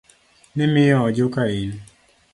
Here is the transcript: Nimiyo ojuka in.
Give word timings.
Nimiyo 0.55 0.97
ojuka 1.07 1.41
in. 1.61 1.71